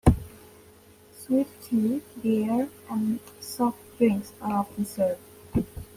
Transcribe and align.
Sweet 1.15 1.45
tea, 1.61 2.01
beer, 2.23 2.69
and 2.89 3.19
soft 3.39 3.77
drinks 3.99 4.33
are 4.41 4.57
often 4.57 4.83
served. 4.83 5.19